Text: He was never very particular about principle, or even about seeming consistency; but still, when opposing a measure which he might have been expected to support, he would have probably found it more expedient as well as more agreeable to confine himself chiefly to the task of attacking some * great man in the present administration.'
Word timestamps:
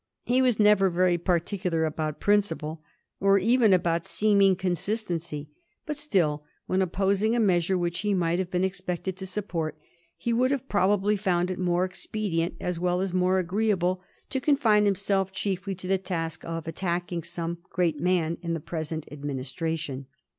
He 0.25 0.41
was 0.41 0.59
never 0.59 0.89
very 0.89 1.19
particular 1.19 1.85
about 1.85 2.19
principle, 2.19 2.83
or 3.19 3.37
even 3.37 3.71
about 3.71 4.03
seeming 4.03 4.55
consistency; 4.55 5.51
but 5.85 5.95
still, 5.95 6.43
when 6.65 6.81
opposing 6.81 7.35
a 7.35 7.39
measure 7.39 7.77
which 7.77 7.99
he 7.99 8.15
might 8.15 8.39
have 8.39 8.49
been 8.49 8.63
expected 8.63 9.15
to 9.17 9.27
support, 9.27 9.77
he 10.17 10.33
would 10.33 10.49
have 10.49 10.67
probably 10.67 11.15
found 11.15 11.51
it 11.51 11.59
more 11.59 11.85
expedient 11.85 12.55
as 12.59 12.79
well 12.79 12.99
as 12.99 13.13
more 13.13 13.37
agreeable 13.37 14.01
to 14.31 14.41
confine 14.41 14.85
himself 14.85 15.31
chiefly 15.31 15.75
to 15.75 15.85
the 15.85 15.99
task 15.99 16.43
of 16.45 16.67
attacking 16.67 17.21
some 17.21 17.59
* 17.65 17.69
great 17.69 17.99
man 17.99 18.39
in 18.41 18.55
the 18.55 18.59
present 18.59 19.07
administration.' 19.11 20.07